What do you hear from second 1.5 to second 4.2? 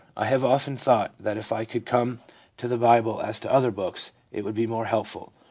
I could come to the Bible as to other books